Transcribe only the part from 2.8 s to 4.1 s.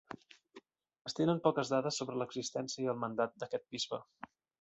i el mandat d'aquest bisbe.